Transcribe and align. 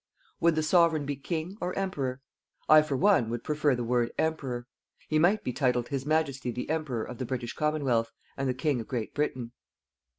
Would 0.39 0.55
the 0.55 0.63
Sovereign 0.63 1.05
be 1.05 1.15
King 1.15 1.59
or 1.61 1.77
Emperor? 1.77 2.21
I, 2.67 2.81
for 2.81 2.97
one, 2.97 3.29
would 3.29 3.43
prefer 3.43 3.75
the 3.75 3.83
word 3.83 4.11
EMPEROR. 4.17 4.65
He 5.07 5.19
might 5.19 5.43
be 5.43 5.53
titled 5.53 5.89
His 5.89 6.07
Majesty 6.07 6.49
the 6.49 6.71
Emperor 6.71 7.03
of 7.03 7.19
the 7.19 7.25
British 7.27 7.53
Commonwealth 7.53 8.11
and 8.35 8.49
the 8.49 8.55
King 8.55 8.81
of 8.81 8.87
Great 8.87 9.13
Britain. 9.13 9.51